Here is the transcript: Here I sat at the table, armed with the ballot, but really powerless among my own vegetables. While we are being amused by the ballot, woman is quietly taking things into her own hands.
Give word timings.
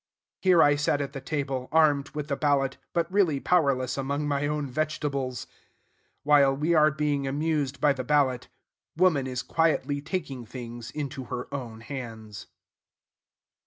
Here 0.39 0.63
I 0.63 0.77
sat 0.77 0.99
at 0.99 1.13
the 1.13 1.21
table, 1.21 1.69
armed 1.71 2.09
with 2.15 2.27
the 2.27 2.35
ballot, 2.35 2.77
but 2.91 3.05
really 3.13 3.39
powerless 3.39 3.99
among 3.99 4.27
my 4.27 4.47
own 4.47 4.65
vegetables. 4.65 5.45
While 6.23 6.55
we 6.57 6.73
are 6.73 6.89
being 6.89 7.27
amused 7.27 7.79
by 7.79 7.93
the 7.93 8.03
ballot, 8.03 8.47
woman 8.97 9.27
is 9.27 9.43
quietly 9.43 10.01
taking 10.01 10.43
things 10.43 10.89
into 10.89 11.25
her 11.25 11.53
own 11.53 11.81
hands. 11.81 12.47